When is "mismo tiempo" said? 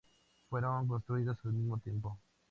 1.53-2.17